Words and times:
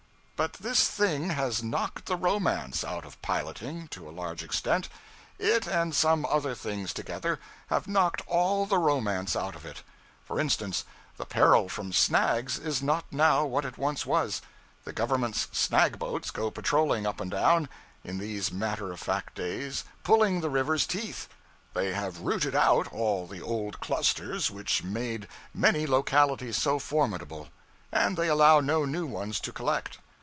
But 0.41 0.53
this 0.53 0.87
thing 0.87 1.29
has 1.29 1.61
knocked 1.61 2.07
the 2.07 2.15
romance 2.15 2.83
out 2.83 3.05
of 3.05 3.21
piloting, 3.21 3.87
to 3.89 4.09
a 4.09 4.09
large 4.09 4.41
extent. 4.41 4.89
It, 5.37 5.67
and 5.67 5.93
some 5.93 6.25
other 6.25 6.55
things 6.55 6.95
together, 6.95 7.39
have 7.67 7.87
knocked 7.87 8.23
all 8.25 8.65
the 8.65 8.79
romance 8.79 9.35
out 9.35 9.53
of 9.55 9.67
it. 9.67 9.83
For 10.25 10.39
instance, 10.39 10.83
the 11.17 11.27
peril 11.27 11.69
from 11.69 11.93
snags 11.93 12.57
is 12.57 12.81
not 12.81 13.05
now 13.11 13.45
what 13.45 13.65
it 13.65 13.77
once 13.77 14.03
was. 14.03 14.41
The 14.83 14.91
government's 14.93 15.47
snag 15.51 15.99
boats 15.99 16.31
go 16.31 16.49
patrolling 16.49 17.05
up 17.05 17.21
and 17.21 17.29
down, 17.29 17.69
in 18.03 18.17
these 18.17 18.51
matter 18.51 18.91
of 18.91 18.99
fact 18.99 19.35
days, 19.35 19.83
pulling 20.03 20.41
the 20.41 20.49
river's 20.49 20.87
teeth; 20.87 21.27
they 21.75 21.93
have 21.93 22.21
rooted 22.21 22.55
out 22.55 22.91
all 22.91 23.27
the 23.27 23.43
old 23.43 23.79
clusters 23.79 24.49
which 24.49 24.81
made 24.83 25.27
many 25.53 25.85
localities 25.85 26.57
so 26.57 26.79
formidable; 26.79 27.49
and 27.91 28.17
they 28.17 28.27
allow 28.27 28.59
no 28.59 28.85
new 28.85 29.05
ones 29.05 29.39
to 29.41 29.51
collect. 29.51 29.99